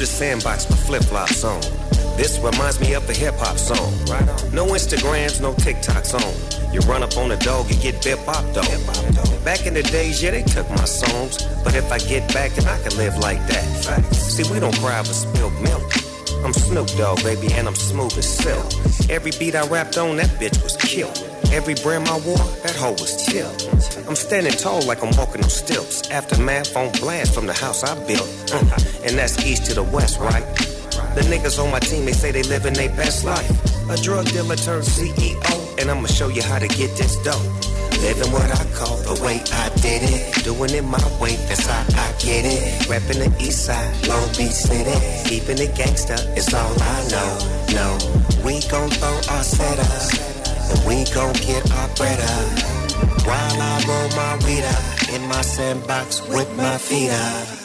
[0.00, 1.60] the sandbox with flip flops on.
[2.16, 3.92] This reminds me of a hip hop song.
[4.50, 6.72] No Instagrams, no TikToks on.
[6.72, 8.64] You run up on a dog, you get bip bop dog.
[9.44, 11.44] Back in the days, yeah, they took my songs.
[11.62, 14.02] But if I get back, then I can live like that.
[14.14, 15.92] See, we don't cry with spilled milk.
[16.42, 18.72] I'm Snoop Dogg, baby, and I'm smooth as silk.
[19.10, 21.29] Every beat I rapped on, that bitch was killed.
[21.52, 23.50] Every brim I wore, that hoe was chill.
[24.08, 26.08] I'm standing tall like I'm walking on stilts.
[26.10, 28.28] Aftermath on blast from the house I built.
[29.04, 30.46] and that's east to the west, right?
[31.16, 33.50] The niggas on my team, they say they living their best life.
[33.90, 37.42] A drug dealer turned CEO, and I'ma show you how to get this dope.
[38.00, 40.44] Living what I call the way I did it.
[40.44, 42.88] Doing it my way, that's how I get it.
[42.88, 44.94] Rapping the east side, Long Beach City.
[45.28, 47.32] Keeping it gangsta is all I know.
[47.74, 47.98] No,
[48.46, 50.39] we gon' throw our setup,
[50.70, 52.80] and we gon' get our bread up.
[53.26, 57.60] While I roll my weed up in my sandbox with my feet up.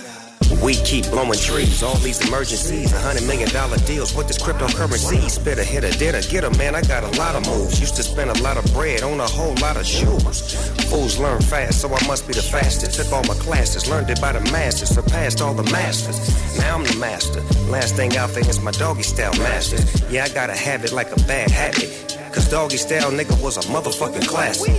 [0.64, 4.14] We keep blowing trees, all these emergencies, a hundred million dollar deals.
[4.14, 5.30] What this cryptocurrency?
[5.30, 6.76] Spit a hit a dinner, get a man.
[6.76, 7.80] I got a lot of moves.
[7.80, 10.56] Used to spend a lot of bread on a whole lot of shoes.
[10.89, 12.99] Fools learn fast, so I must be the fastest.
[12.99, 16.18] Took all my classes, learned it by the masters, surpassed all the masters.
[16.60, 17.41] Now I'm the master.
[17.70, 19.78] Last thing out there is my doggy style master.
[20.12, 22.14] Yeah, I gotta have it like a bad habit.
[22.36, 24.76] Cause doggy style nigga was a motherfucking classic.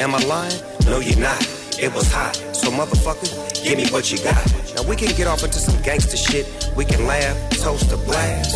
[0.00, 0.54] Am I lying?
[0.86, 1.42] No, you're not.
[1.76, 2.36] It was hot.
[2.54, 3.26] So motherfucker,
[3.64, 4.40] give me what you got.
[4.76, 6.46] Now we can get off into some gangster shit.
[6.76, 8.54] We can laugh, toast a blast.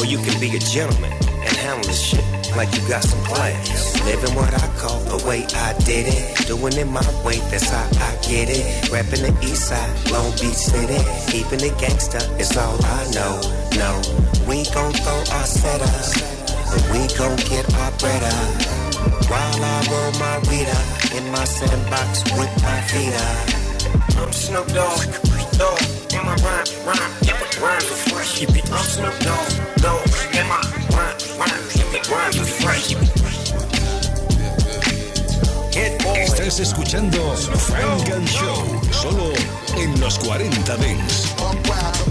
[0.00, 2.24] Or you can be a gentleman and handle this shit
[2.56, 4.00] like you got some class.
[4.06, 6.46] Living what I call the way I did it.
[6.46, 8.88] Doing it my way, that's how I get it.
[8.90, 10.96] Rapping the east side, Long Beach City.
[11.30, 13.36] Keeping it gangster is all I know.
[13.76, 14.00] No,
[14.48, 16.43] we gon' throw our setup.
[16.90, 18.22] We gon' get our bread.
[19.28, 23.14] While I roll my weed up in my sandbox with my feet.
[24.18, 25.06] I'm Snoop Dogg,
[25.58, 25.80] dog,
[26.12, 28.42] in my rhyme, rhyme, yeah, but rhyme fresh.
[28.42, 29.50] I'm Snoop Dogg,
[29.82, 30.60] dog, in my
[30.94, 32.94] rhyme, rhyme, yeah, but rhyme fresh.
[36.16, 39.32] Estás escuchando Frank and Show, solo
[39.76, 41.33] en los 40 Dents.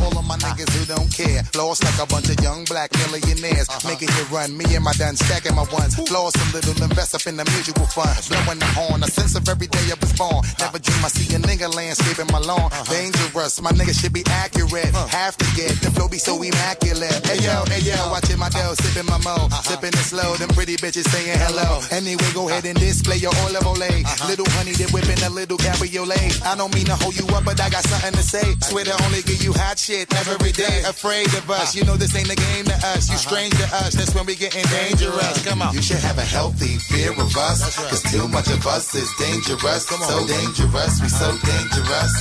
[0.04, 1.42] All of my niggas who don't care.
[1.56, 3.68] Lost like a bunch of young black millionaires.
[3.86, 5.98] Making it run, me and my done stacking my ones.
[6.12, 8.14] Lost a little, invest up in the mutual fund.
[8.30, 10.46] Blowing the horn, a sense of every day I was born.
[10.60, 12.70] Never dream I see a nigga landscaping my lawn.
[12.90, 14.94] Dangerous, my nigga should be accurate.
[15.10, 17.26] Have to get the flow be so immaculate.
[17.26, 19.50] Hey yo, hey yo, watching my dough, sipping my mo.
[19.64, 21.82] Sipping it slow, them pretty bitches saying hello.
[21.92, 24.06] Anyway, go ahead and display your olive olay.
[24.28, 26.46] Little honey, they whipping a little cabriolet.
[26.46, 28.56] I don't mean to hold you up, but I got something to say.
[28.62, 30.84] Swear to only give you hot shit every day.
[30.88, 33.10] Afraid of us, you know this ain't a game to us.
[33.10, 35.44] You strange to us, that's when we getting dangerous.
[35.46, 35.74] Come on.
[35.74, 37.76] You should have a healthy fear of us.
[37.90, 39.88] Cause too much of us is dangerous.
[39.88, 42.14] So dangerous, we so dangerous.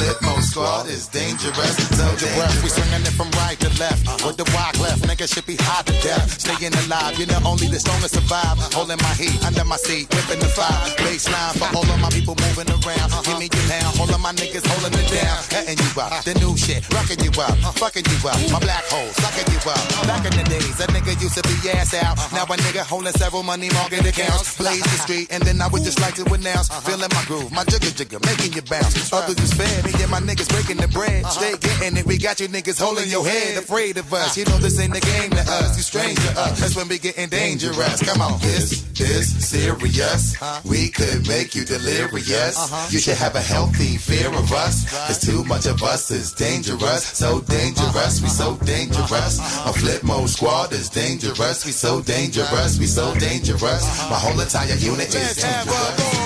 [0.00, 1.76] Flip mode squad is dangerous.
[1.96, 2.62] So dangerous.
[2.62, 4.24] We swinging it from right to left.
[4.24, 6.40] With the walk left, nigga should be hot to death.
[6.40, 8.56] Staying alive, you know only the strongest survive.
[8.72, 10.88] Holding my heat under my seat, whipping the fire.
[11.04, 13.08] Baseline for all of my people moving around.
[13.24, 15.38] Give me your now, all of my niggas holding it down.
[15.50, 18.38] Cutting you up, the new shit, rocking you up, fucking you up.
[18.52, 19.82] My black hole, sucking you up.
[20.06, 22.18] Back in the days, a nigga used to be ass out.
[22.18, 22.36] Uh-huh.
[22.36, 24.58] Now a nigga holding several money market accounts.
[24.58, 24.70] Uh-huh.
[24.70, 26.70] Blaze the street, and then I would just like to announce.
[26.70, 26.80] Uh-huh.
[26.80, 29.12] Feeling my groove, my jigger jigger, making you bounce.
[29.12, 31.26] Others is fair, me and my niggas breaking the bread.
[31.26, 33.58] Stay getting it, we got you niggas holding your head.
[33.58, 34.40] Afraid of us, uh.
[34.40, 35.76] you know this ain't the game to us.
[35.76, 36.50] You strange to uh.
[36.50, 38.02] us, that's when we getting dangerous.
[38.02, 38.40] Come on.
[38.40, 40.36] This is serious.
[40.64, 42.92] We could make you delirious.
[42.92, 44.90] You should have a healthy fear of us.
[45.06, 47.04] Cause too much of us is dangerous.
[47.04, 49.38] So dangerous, we so dangerous.
[49.66, 51.64] A flip mode squad is dangerous.
[51.64, 53.82] We so dangerous, we so dangerous.
[54.10, 56.20] My whole entire unit is dangerous.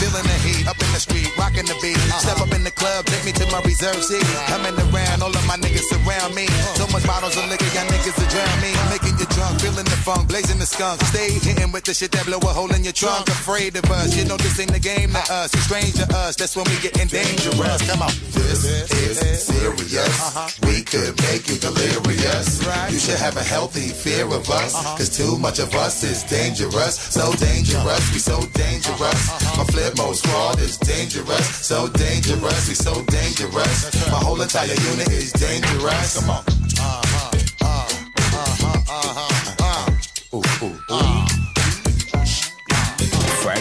[0.00, 1.96] Feeling the heat up in the street, rocking the beat.
[1.96, 2.18] Uh-huh.
[2.18, 4.24] Step up in the club, take me to my reserve seat.
[4.46, 6.46] Coming around, all of my niggas surround me.
[6.46, 6.84] Uh-huh.
[6.84, 8.72] So much bottles of liquor, y'all niggas will drown me.
[8.90, 11.00] Making you drunk, feeling the funk, blazing the skunk.
[11.12, 13.28] Stay hitting with the shit that blow a hole in your trunk.
[13.28, 15.54] Afraid of us, you know this ain't the game to us.
[15.54, 17.80] You strange to us, that's when we getting dangerous.
[17.88, 18.12] Come on.
[18.32, 20.14] This is serious.
[20.20, 20.48] Uh-huh.
[20.66, 22.62] We could make you delirious.
[22.92, 24.74] You should have a healthy fear of us.
[24.74, 24.96] Uh-huh.
[24.96, 26.94] Cause too much of us is dangerous.
[26.98, 29.00] So dangerous, we so dangerous.
[29.02, 29.56] Uh-huh.
[29.58, 31.46] My flip mode squad is dangerous.
[31.66, 34.10] So dangerous, we so dangerous.
[34.10, 36.20] My whole entire unit is dangerous.
[36.20, 36.44] Come on.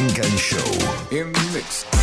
[0.04, 0.58] Funk and Show
[1.12, 2.03] in the mix.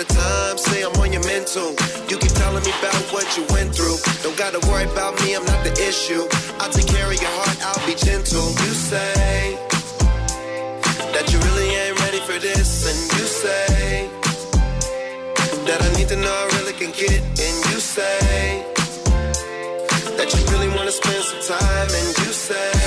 [0.00, 1.76] The time, say I'm on your mental.
[2.08, 3.98] You keep telling me about what you went through.
[4.22, 6.24] Don't gotta worry about me, I'm not the issue.
[6.58, 8.48] I'll take care of your heart, I'll be gentle.
[8.64, 9.58] You say
[11.12, 14.08] that you really ain't ready for this, and you say
[15.68, 18.64] that I need to know I really can get, it, and you say
[20.16, 22.79] that you really wanna spend some time, and you say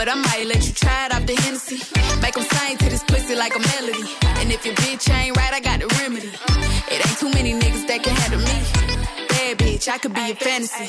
[0.00, 1.78] But I might let you try it off the Hennessy.
[2.22, 4.08] Make 'em sing to this pussy like a melody.
[4.40, 6.32] And if your bitch ain't right, I got the remedy.
[6.88, 8.56] It ain't too many niggas that can handle me.
[9.28, 10.88] Bad bitch, I could be a fantasy.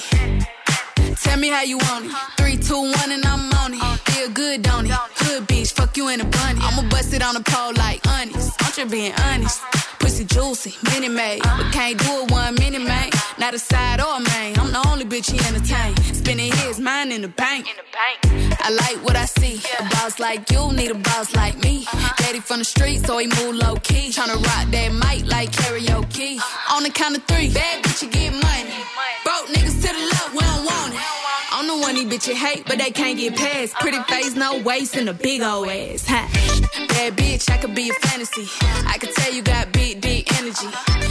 [1.23, 2.11] Tell me how you want it.
[2.37, 3.83] Three, two, one, and I'm on it.
[4.11, 4.93] Feel good, don't it?
[5.23, 6.61] Hood bitch, fuck you in a bunny.
[6.63, 8.51] I'ma bust it on the pole like honest.
[8.63, 9.59] I'm just being honest.
[9.99, 11.43] Pussy juicy, mini made.
[11.43, 13.09] But can't do it one minute, man.
[13.37, 14.57] Not a side or a main.
[14.57, 15.95] I'm the only bitch he entertain.
[16.31, 17.67] Spending his mind in the bank.
[18.61, 19.59] I like what I see.
[19.79, 21.83] A boss like you need a boss like me.
[21.83, 22.13] Uh-huh.
[22.19, 24.11] Daddy from the street, so he move low key.
[24.11, 26.37] Tryna rock that mic like karaoke.
[26.37, 26.77] Uh-huh.
[26.77, 28.71] On the count of three, bad bitch, you get money.
[29.25, 31.01] Broke niggas to the left, we don't want it.
[31.51, 33.73] I'm the one these bitches hate, but they can't get past.
[33.81, 34.15] Pretty uh-huh.
[34.15, 36.07] face, no waist, and a big old ass.
[36.07, 36.31] Ha.
[36.87, 38.47] Bad bitch, I could be a fantasy.
[38.87, 41.10] I could tell you got big, deep energy.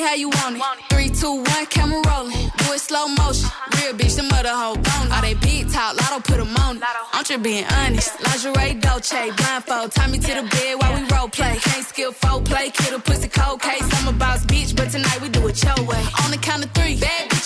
[0.00, 0.62] me how you want it.
[0.90, 2.50] Three, two, one, camera rolling.
[2.58, 3.48] Do it slow motion.
[3.76, 5.08] Real bitch, the mother hoe bone.
[5.12, 6.82] All they big talk, lotto put 'em on it.
[7.12, 8.10] I'm just being honest.
[8.24, 9.92] Lingerie, Dolce, blindfold.
[9.92, 11.54] Tie me to the bed while we role play.
[11.68, 13.86] Can't skill folk play, kid a pussy cold case.
[13.96, 16.04] I'm a boss bitch, but tonight we do it your way.
[16.22, 17.37] On the count of three, bad bitch,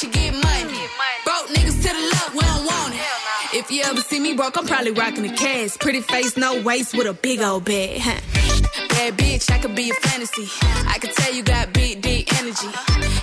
[3.72, 5.80] you ever see me broke, I'm probably rocking a cast.
[5.80, 8.02] Pretty face, no waist, with a big old bag.
[8.88, 10.48] Bad bitch, I could be a fantasy.
[10.86, 12.68] I could tell you got big, deep energy.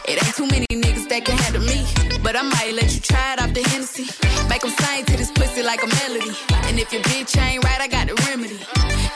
[0.07, 1.85] It ain't too many niggas that can handle me.
[2.23, 4.07] But I might let you try it off the Hennessy.
[4.49, 6.35] Make 'em sing to this pussy like a melody.
[6.67, 8.59] And if your bitch ain't right, I got the remedy.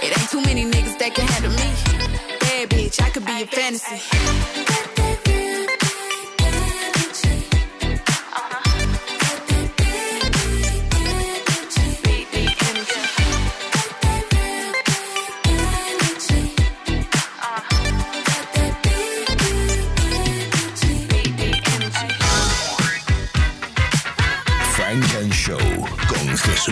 [0.03, 1.69] It ain't too many niggas that can handle me.
[2.41, 4.72] Bad bitch, I could be a fantasy.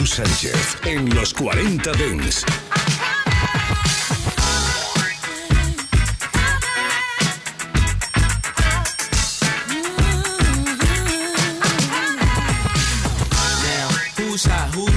[0.02, 2.46] Jesús Sánchez en los 40 Dance.
[14.74, 14.92] Who?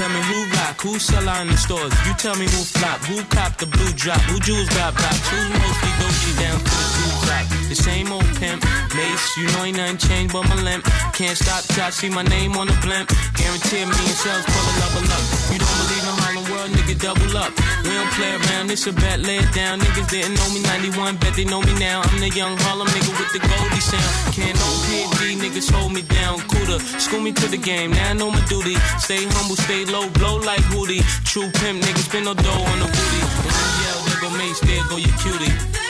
[0.00, 1.92] Tell me who rock, who sell out in the stores.
[2.06, 5.48] You tell me who flop, who cop the blue drop, who jewels got blocks, who's
[5.50, 7.44] mostly Gucci down to the two drop.
[7.68, 8.64] The same old pimp,
[8.96, 10.84] mace, you know ain't nothing changed but my limp.
[11.12, 13.12] Can't stop till I see my name on the blimp.
[13.40, 15.24] Guarantee me and shells pull a level up.
[15.48, 17.50] You don't believe in Harlem World, nigga, double up.
[17.82, 19.80] We don't play around, this a bet, lay it down.
[19.80, 22.04] Niggas didn't know me 91, bet they know me now.
[22.04, 24.12] I'm the young Harlem nigga with the Goldie sound.
[24.36, 26.40] Can't no PD, niggas hold me down.
[26.52, 28.76] Cooler, school me to the game, now I know my duty.
[29.00, 31.00] Stay humble, stay low, blow like Woody.
[31.24, 33.20] True pimp, niggas spend no dough on the booty.
[33.40, 35.89] When yell, there go Mace, there go your cutie.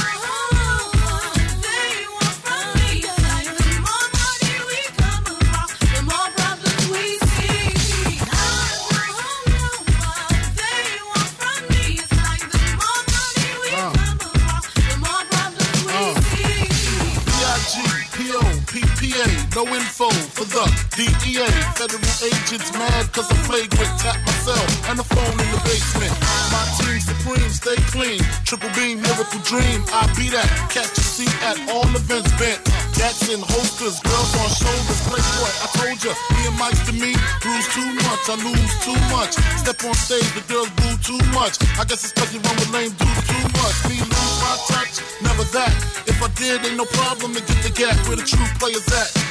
[19.61, 20.65] No info for the
[20.97, 21.45] DEA.
[21.77, 23.93] Federal agents mad cause I flagrant.
[24.01, 26.09] Tap myself and the phone in the basement.
[26.49, 28.17] My team supreme, stay clean.
[28.41, 29.85] Triple beam, miracle dream.
[29.93, 30.49] I be that.
[30.73, 32.57] Catch a seat at all events bent.
[32.97, 35.01] Gats in holsters, girls on shoulders.
[35.05, 36.13] Play Playboy, I told ya.
[36.33, 37.13] Me and Mike's to me,
[37.45, 38.23] bruise too much.
[38.33, 39.37] I lose too much.
[39.61, 41.61] Step on stage, the girls boo too much.
[41.77, 43.77] I guess it's cause you run with lame dudes too much.
[43.85, 45.69] Me lose my touch, never that.
[46.09, 49.30] If I did, ain't no problem to get the gap where the true players at.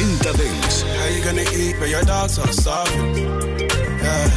[0.00, 0.82] 40 Dance.
[0.82, 3.14] How you gonna eat when your dogs are starving?
[3.18, 4.28] Yeah.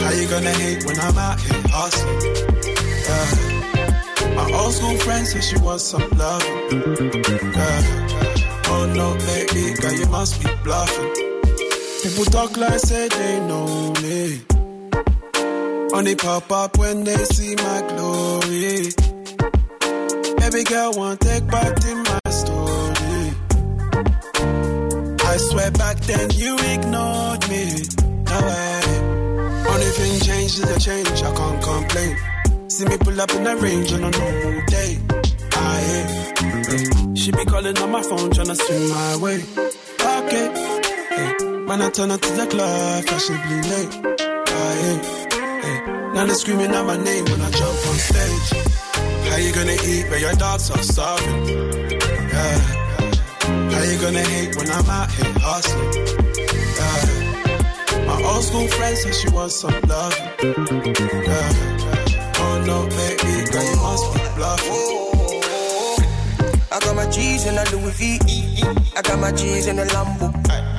[0.00, 2.20] How you gonna hate when I'm out here hustling?
[3.08, 4.34] Yeah.
[4.34, 6.42] My old school friend said she wants some love.
[6.42, 7.82] Yeah.
[8.72, 11.10] Oh no, baby, girl, you must be bluffing.
[12.02, 14.40] People talk like say they know me.
[15.92, 18.92] Only pop up when they see my glory.
[20.36, 22.19] Baby girl, want take part in my
[25.30, 27.64] I swear back then you ignored me.
[28.26, 28.82] No way.
[29.70, 32.16] Only thing changed is a change, I can't complain.
[32.68, 34.98] See me pull up in the range on a normal day.
[35.52, 39.38] I She be calling on my phone, tryna swing my way.
[40.18, 40.46] Okay.
[41.64, 43.94] Man, I turn up to the club, fashionably late.
[44.64, 46.12] Aye.
[46.12, 48.48] Now they screaming out my name when I jump on stage.
[49.30, 51.48] How you gonna eat when your dogs are starving?
[52.34, 52.79] Yeah.
[53.90, 56.06] You gonna hate when I'm out here hustling?
[56.78, 58.06] Yeah.
[58.06, 60.14] My old school friend said she wants some love.
[60.40, 61.50] Yeah.
[62.38, 65.00] Oh no, baby, girl, you must be bluffing.
[66.70, 68.20] I got my G's in a Louis V.
[68.96, 70.69] I got my G's in a Lambo.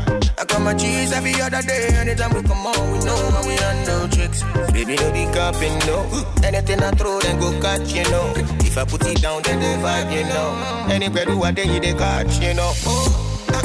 [0.42, 1.90] I got my G's every other day.
[2.02, 4.42] Anytime we come on, we know how we handle tricks.
[4.74, 6.02] Baby, no be capping, no.
[6.44, 8.34] Anything I throw, then go catch, you know.
[8.66, 10.88] If I put it down, then they vibe, you know.
[10.90, 12.74] Anywhere do I day, they catch, you know.
[12.88, 13.60] Oh, I,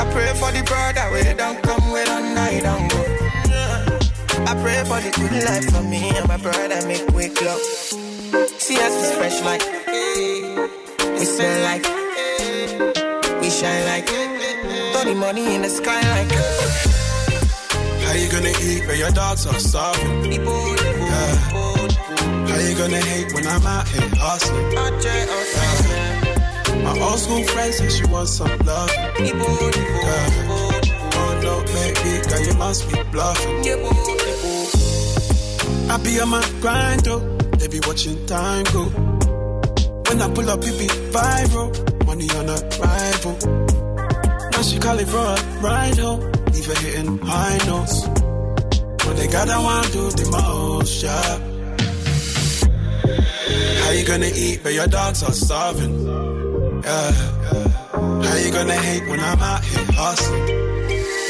[0.00, 3.02] I, I pray for the brother where don't come with a night and go.
[4.48, 7.60] I pray for the good life for me and my brother make quick love.
[7.60, 9.60] See us fresh like,
[11.18, 11.84] we smell like,
[13.42, 14.31] we shine like,
[14.62, 16.30] the money in the sky like.
[18.02, 20.32] How you gonna eat when your dogs are starving?
[20.32, 21.34] Yeah.
[22.48, 24.72] How you gonna hate when I'm out here hustling?
[24.72, 24.90] Yeah.
[26.82, 28.90] My old school friend said she wants some love.
[29.18, 29.32] Yeah.
[31.14, 33.62] Oh no, baby, girl, you must be bluffing.
[35.90, 37.20] I be on my grind, though.
[37.58, 38.84] They be watching time go.
[40.08, 41.70] When I pull up, it be viral.
[42.06, 43.36] Money on arrival.
[44.62, 46.20] Now she call it for a ride home.
[46.20, 48.06] Her hitting high notes.
[48.06, 51.38] But they got that one, do the most, yeah.
[53.82, 56.06] How you gonna eat when your dogs are starving?
[56.84, 57.10] Yeah.
[58.22, 60.48] How you gonna hate when I'm out here hustling.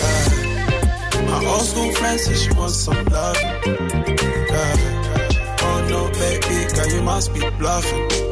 [0.03, 1.31] Yeah.
[1.31, 3.37] My old school friend says she wants some love.
[4.55, 4.77] Yeah.
[5.63, 8.32] Oh no, baby, girl, you must be bluffing.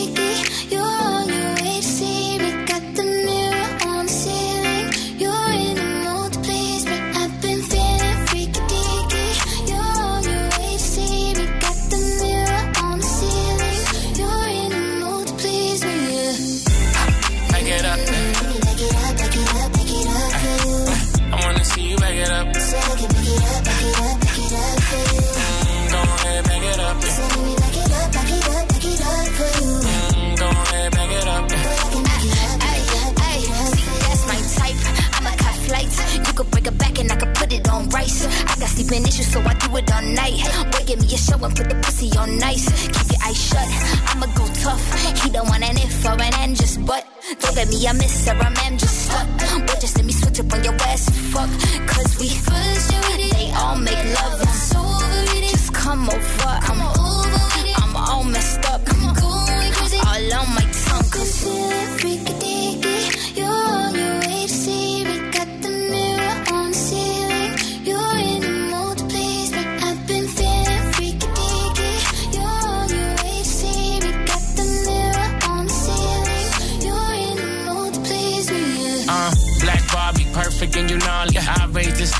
[41.43, 42.65] And put the pussy on nice.
[42.87, 43.67] Keep your eyes shut.
[44.09, 44.83] I'ma go tough.
[45.23, 47.05] He don't want an if or an and just but.
[47.39, 49.27] Don't get me a miss or a man just stuck.
[49.65, 51.49] Boy, just let me switch up on your ass fuck.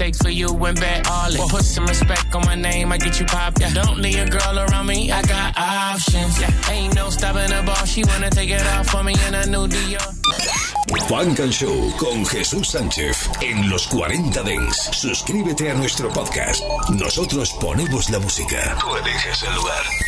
[0.02, 1.50] Stakes for you and bet all it.
[1.50, 3.54] Put some respect on my name, I get you pop.
[3.60, 3.74] Yeah.
[3.74, 6.42] Don't leave a girl around me, I got options.
[6.42, 6.72] Yeah.
[6.72, 9.68] Ain't no stopping the ball, she wanna take it off for me in a new
[9.68, 10.08] Dior.
[11.08, 14.90] Funk and Show con Jesús Sánchez en los 40 Dents.
[14.92, 16.64] Suscríbete a nuestro podcast.
[16.90, 18.78] Nosotros ponemos la música.
[18.80, 19.84] Tú eliges el lugar.